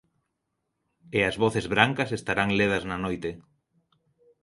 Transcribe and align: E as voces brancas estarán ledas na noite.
E 1.17 1.19
as 1.29 1.35
voces 1.43 1.65
brancas 1.73 2.09
estarán 2.19 2.49
ledas 2.59 2.83
na 2.89 2.97
noite. 3.05 3.29